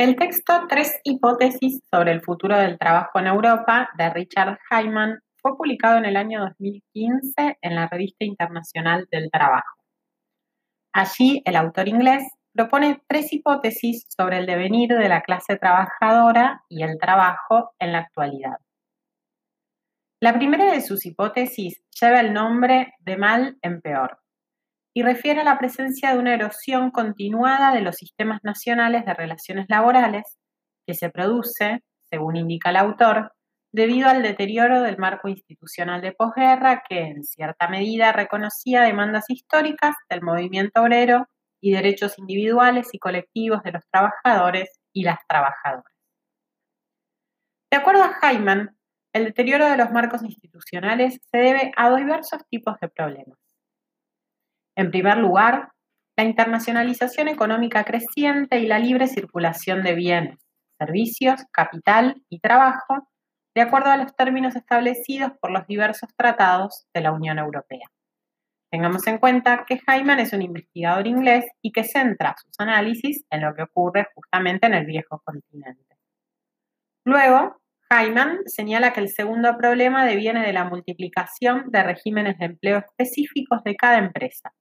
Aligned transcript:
El 0.00 0.16
texto 0.16 0.66
Tres 0.66 0.98
hipótesis 1.04 1.82
sobre 1.92 2.12
el 2.12 2.22
futuro 2.22 2.56
del 2.56 2.78
trabajo 2.78 3.18
en 3.18 3.26
Europa 3.26 3.90
de 3.98 4.08
Richard 4.08 4.58
Hyman 4.70 5.20
fue 5.36 5.54
publicado 5.58 5.98
en 5.98 6.06
el 6.06 6.16
año 6.16 6.40
2015 6.40 7.58
en 7.60 7.74
la 7.74 7.86
Revista 7.86 8.24
Internacional 8.24 9.06
del 9.10 9.30
Trabajo. 9.30 9.84
Allí 10.94 11.42
el 11.44 11.54
autor 11.54 11.86
inglés 11.86 12.22
propone 12.54 13.02
tres 13.08 13.30
hipótesis 13.30 14.06
sobre 14.08 14.38
el 14.38 14.46
devenir 14.46 14.88
de 14.88 15.06
la 15.06 15.20
clase 15.20 15.56
trabajadora 15.56 16.64
y 16.70 16.82
el 16.82 16.98
trabajo 16.98 17.74
en 17.78 17.92
la 17.92 17.98
actualidad. 17.98 18.56
La 20.18 20.32
primera 20.32 20.72
de 20.72 20.80
sus 20.80 21.04
hipótesis 21.04 21.82
lleva 22.00 22.20
el 22.20 22.32
nombre 22.32 22.94
de 23.00 23.18
mal 23.18 23.58
en 23.60 23.82
peor 23.82 24.19
y 24.94 25.02
refiere 25.02 25.40
a 25.40 25.44
la 25.44 25.58
presencia 25.58 26.12
de 26.12 26.18
una 26.18 26.34
erosión 26.34 26.90
continuada 26.90 27.72
de 27.72 27.82
los 27.82 27.96
sistemas 27.96 28.40
nacionales 28.42 29.04
de 29.04 29.14
relaciones 29.14 29.66
laborales 29.68 30.38
que 30.86 30.94
se 30.94 31.10
produce, 31.10 31.82
según 32.10 32.36
indica 32.36 32.70
el 32.70 32.76
autor, 32.76 33.32
debido 33.72 34.08
al 34.08 34.22
deterioro 34.22 34.82
del 34.82 34.98
marco 34.98 35.28
institucional 35.28 36.00
de 36.00 36.12
posguerra 36.12 36.82
que, 36.88 37.00
en 37.02 37.22
cierta 37.22 37.68
medida, 37.68 38.12
reconocía 38.12 38.82
demandas 38.82 39.26
históricas 39.28 39.94
del 40.08 40.22
movimiento 40.22 40.82
obrero 40.82 41.28
y 41.60 41.72
derechos 41.72 42.18
individuales 42.18 42.88
y 42.92 42.98
colectivos 42.98 43.62
de 43.62 43.72
los 43.72 43.84
trabajadores 43.90 44.80
y 44.92 45.04
las 45.04 45.18
trabajadoras. 45.28 45.92
De 47.70 47.76
acuerdo 47.76 48.02
a 48.02 48.32
Hyman, 48.32 48.76
el 49.12 49.24
deterioro 49.26 49.68
de 49.68 49.76
los 49.76 49.92
marcos 49.92 50.22
institucionales 50.22 51.20
se 51.30 51.38
debe 51.38 51.72
a 51.76 51.94
diversos 51.94 52.40
tipos 52.48 52.78
de 52.80 52.88
problemas. 52.88 53.38
En 54.76 54.90
primer 54.90 55.18
lugar, 55.18 55.70
la 56.16 56.24
internacionalización 56.24 57.28
económica 57.28 57.84
creciente 57.84 58.58
y 58.58 58.66
la 58.66 58.78
libre 58.78 59.06
circulación 59.06 59.82
de 59.82 59.94
bienes, 59.94 60.38
servicios, 60.78 61.44
capital 61.52 62.22
y 62.28 62.40
trabajo, 62.40 63.08
de 63.54 63.62
acuerdo 63.62 63.90
a 63.90 63.96
los 63.96 64.14
términos 64.14 64.56
establecidos 64.56 65.32
por 65.40 65.50
los 65.50 65.66
diversos 65.66 66.08
tratados 66.16 66.86
de 66.94 67.00
la 67.00 67.12
Unión 67.12 67.38
Europea. 67.38 67.88
Tengamos 68.70 69.04
en 69.08 69.18
cuenta 69.18 69.64
que 69.66 69.80
Hyman 69.86 70.20
es 70.20 70.32
un 70.32 70.42
investigador 70.42 71.06
inglés 71.06 71.46
y 71.60 71.72
que 71.72 71.82
centra 71.82 72.36
sus 72.38 72.54
análisis 72.58 73.24
en 73.30 73.42
lo 73.42 73.54
que 73.54 73.62
ocurre 73.62 74.06
justamente 74.14 74.66
en 74.68 74.74
el 74.74 74.86
viejo 74.86 75.20
continente. 75.24 75.96
Luego, 77.04 77.60
Hyman 77.90 78.38
señala 78.46 78.92
que 78.92 79.00
el 79.00 79.08
segundo 79.08 79.56
problema 79.56 80.06
deviene 80.06 80.46
de 80.46 80.52
la 80.52 80.64
multiplicación 80.64 81.70
de 81.72 81.82
regímenes 81.82 82.38
de 82.38 82.44
empleo 82.44 82.78
específicos 82.78 83.64
de 83.64 83.74
cada 83.74 83.98
empresa, 83.98 84.52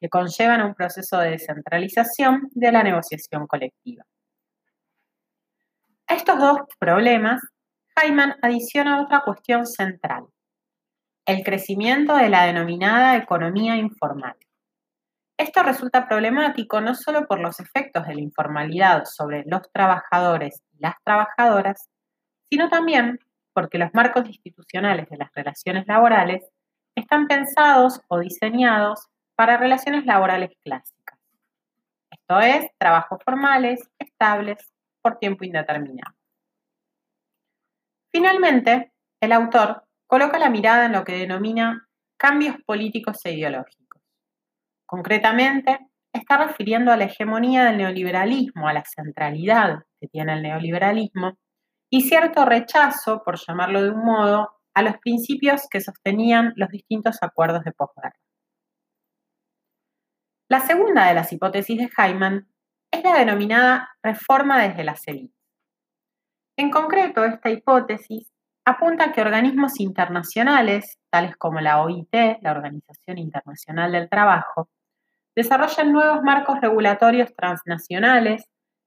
que 0.00 0.08
conllevan 0.08 0.62
un 0.62 0.74
proceso 0.74 1.18
de 1.18 1.30
descentralización 1.30 2.48
de 2.52 2.72
la 2.72 2.82
negociación 2.82 3.46
colectiva. 3.46 4.04
A 6.08 6.14
estos 6.14 6.38
dos 6.38 6.58
problemas, 6.78 7.42
Hyman 7.96 8.36
adiciona 8.42 9.02
otra 9.02 9.22
cuestión 9.22 9.66
central, 9.66 10.26
el 11.26 11.42
crecimiento 11.42 12.16
de 12.16 12.28
la 12.28 12.44
denominada 12.44 13.16
economía 13.16 13.76
informal. 13.76 14.36
Esto 15.38 15.62
resulta 15.62 16.08
problemático 16.08 16.80
no 16.80 16.94
solo 16.94 17.26
por 17.26 17.40
los 17.40 17.60
efectos 17.60 18.06
de 18.06 18.14
la 18.14 18.20
informalidad 18.20 19.04
sobre 19.04 19.44
los 19.46 19.70
trabajadores 19.72 20.62
y 20.72 20.78
las 20.78 20.94
trabajadoras, 21.04 21.90
sino 22.48 22.68
también 22.68 23.18
porque 23.52 23.78
los 23.78 23.92
marcos 23.92 24.26
institucionales 24.26 25.08
de 25.08 25.16
las 25.16 25.32
relaciones 25.34 25.86
laborales 25.86 26.44
están 26.94 27.26
pensados 27.26 28.00
o 28.08 28.20
diseñados 28.20 29.08
para 29.36 29.58
relaciones 29.58 30.06
laborales 30.06 30.50
clásicas. 30.64 31.18
Esto 32.10 32.40
es, 32.40 32.70
trabajos 32.78 33.18
formales, 33.24 33.88
estables, 33.98 34.72
por 35.02 35.18
tiempo 35.18 35.44
indeterminado. 35.44 36.16
Finalmente, 38.10 38.92
el 39.20 39.32
autor 39.32 39.84
coloca 40.06 40.38
la 40.38 40.50
mirada 40.50 40.86
en 40.86 40.92
lo 40.92 41.04
que 41.04 41.18
denomina 41.18 41.86
cambios 42.16 42.56
políticos 42.64 43.20
e 43.24 43.32
ideológicos. 43.32 44.02
Concretamente, 44.86 45.78
está 46.12 46.38
refiriendo 46.38 46.90
a 46.90 46.96
la 46.96 47.04
hegemonía 47.04 47.64
del 47.64 47.76
neoliberalismo, 47.76 48.68
a 48.68 48.72
la 48.72 48.84
centralidad 48.84 49.84
que 50.00 50.08
tiene 50.08 50.32
el 50.32 50.42
neoliberalismo 50.42 51.34
y 51.90 52.02
cierto 52.02 52.44
rechazo, 52.44 53.22
por 53.22 53.38
llamarlo 53.38 53.82
de 53.82 53.90
un 53.90 54.04
modo, 54.04 54.50
a 54.74 54.82
los 54.82 54.98
principios 54.98 55.68
que 55.70 55.80
sostenían 55.80 56.52
los 56.56 56.70
distintos 56.70 57.18
acuerdos 57.22 57.64
de 57.64 57.72
posguerra. 57.72 58.16
La 60.48 60.60
segunda 60.60 61.08
de 61.08 61.14
las 61.14 61.32
hipótesis 61.32 61.76
de 61.76 61.88
Hyman 61.88 62.46
es 62.92 63.02
la 63.02 63.18
denominada 63.18 63.90
reforma 64.00 64.62
desde 64.62 64.84
la 64.84 64.94
élites. 65.04 65.34
En 66.56 66.70
concreto, 66.70 67.24
esta 67.24 67.50
hipótesis 67.50 68.30
apunta 68.64 69.06
a 69.06 69.12
que 69.12 69.22
organismos 69.22 69.80
internacionales, 69.80 70.98
tales 71.10 71.36
como 71.36 71.60
la 71.60 71.82
OIT, 71.82 72.14
la 72.42 72.52
Organización 72.52 73.18
Internacional 73.18 73.90
del 73.90 74.08
Trabajo, 74.08 74.68
desarrollan 75.34 75.92
nuevos 75.92 76.22
marcos 76.22 76.60
regulatorios 76.60 77.34
transnacionales 77.34 78.44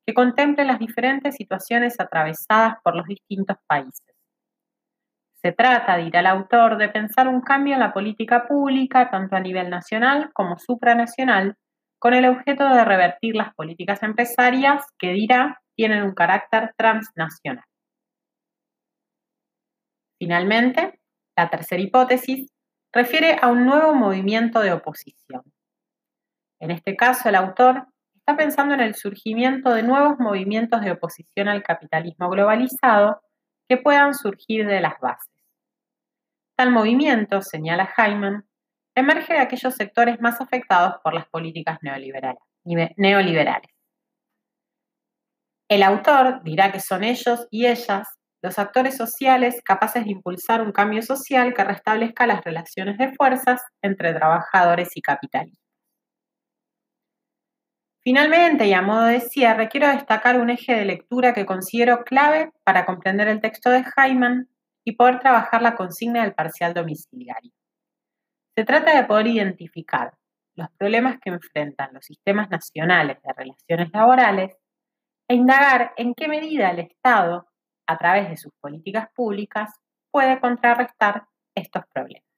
que 0.08 0.14
contemplen 0.14 0.68
las 0.68 0.80
diferentes 0.80 1.36
situaciones 1.36 2.00
atravesadas 2.00 2.76
por 2.84 2.96
los 2.96 3.06
distintos 3.06 3.58
países. 3.68 4.16
Se 5.42 5.54
trata, 5.54 5.96
dirá 5.98 6.20
el 6.20 6.28
autor, 6.28 6.78
de 6.78 6.90
pensar 6.90 7.28
un 7.28 7.42
cambio 7.42 7.74
en 7.74 7.80
la 7.80 7.94
política 7.94 8.46
pública, 8.46 9.10
tanto 9.10 9.38
a 9.38 9.40
nivel 9.40 9.70
nacional 9.70 10.32
como 10.34 10.58
supranacional, 10.58 11.56
con 11.98 12.14
el 12.14 12.26
objeto 12.26 12.68
de 12.68 12.84
revertir 12.84 13.36
las 13.36 13.54
políticas 13.56 14.04
empresarias 14.04 14.86
que, 14.98 15.12
dirá, 15.12 15.62
tienen 15.76 16.04
un 16.04 16.14
carácter 16.14 16.74
transnacional. 16.78 17.64
Finalmente, 20.20 21.00
la 21.38 21.50
tercera 21.50 21.82
hipótesis 21.82 22.52
refiere 22.92 23.38
a 23.42 23.48
un 23.48 23.66
nuevo 23.66 23.96
movimiento 23.96 24.60
de 24.60 24.74
oposición. 24.74 25.44
En 26.60 26.72
este 26.72 26.98
caso, 26.98 27.30
el 27.30 27.36
autor 27.36 27.88
está 28.14 28.36
pensando 28.36 28.74
en 28.74 28.82
el 28.82 28.96
surgimiento 28.96 29.74
de 29.74 29.84
nuevos 29.84 30.20
movimientos 30.20 30.82
de 30.82 30.92
oposición 30.92 31.48
al 31.48 31.64
capitalismo 31.64 32.30
globalizado 32.30 33.22
que 33.70 33.78
puedan 33.78 34.14
surgir 34.14 34.68
de 34.68 34.82
las 34.82 35.00
bases. 35.00 35.29
Tal 36.60 36.72
movimiento, 36.72 37.42
señala 37.42 37.90
Hyman, 37.96 38.46
emerge 38.94 39.32
de 39.32 39.40
aquellos 39.40 39.74
sectores 39.76 40.20
más 40.20 40.42
afectados 40.42 40.96
por 41.02 41.14
las 41.14 41.26
políticas 41.30 41.80
neoliberales. 41.82 42.42
El 45.70 45.84
autor 45.84 46.44
dirá 46.44 46.70
que 46.74 46.82
son 46.82 47.06
ellos 47.06 47.48
y 47.50 47.66
ellas 47.66 48.10
los 48.44 48.60
actores 48.60 48.98
sociales 48.98 49.62
capaces 49.64 50.04
de 50.04 50.12
impulsar 50.12 50.62
un 50.62 50.74
cambio 50.74 51.02
social 51.02 51.54
que 51.54 51.64
restablezca 51.64 52.28
las 52.28 52.44
relaciones 52.44 52.98
de 52.98 53.14
fuerzas 53.14 53.62
entre 53.82 54.14
trabajadores 54.14 54.90
y 54.96 55.02
capitalistas. 55.02 55.64
Finalmente, 58.02 58.68
y 58.68 58.74
a 58.74 58.82
modo 58.82 59.06
de 59.06 59.22
cierre, 59.22 59.70
quiero 59.70 59.88
destacar 59.88 60.38
un 60.38 60.50
eje 60.50 60.76
de 60.76 60.84
lectura 60.84 61.34
que 61.34 61.46
considero 61.46 62.04
clave 62.04 62.52
para 62.66 62.86
comprender 62.86 63.30
el 63.30 63.40
texto 63.40 63.70
de 63.70 63.86
Hyman 63.96 64.50
y 64.90 64.96
poder 64.96 65.20
trabajar 65.20 65.62
la 65.62 65.76
consigna 65.76 66.24
del 66.24 66.34
parcial 66.34 66.74
domiciliario. 66.74 67.52
Se 68.56 68.66
trata 68.66 68.96
de 68.96 69.06
poder 69.06 69.28
identificar 69.28 70.14
los 70.56 70.68
problemas 70.72 71.20
que 71.22 71.30
enfrentan 71.30 71.94
los 71.94 72.04
sistemas 72.04 72.50
nacionales 72.50 73.22
de 73.22 73.34
relaciones 73.34 73.92
laborales 73.94 74.58
e 75.28 75.36
indagar 75.36 75.94
en 75.96 76.16
qué 76.16 76.28
medida 76.28 76.72
el 76.72 76.80
Estado 76.80 77.48
a 77.88 77.98
través 77.98 78.30
de 78.30 78.38
sus 78.38 78.52
políticas 78.60 79.10
públicas, 79.14 79.72
puede 80.12 80.40
contrarrestar 80.40 81.28
estos 81.56 81.84
problemas. 81.94 82.29